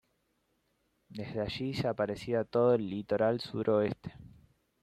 [1.09, 4.11] Desde allí se aprecia todo el litoral suroeste.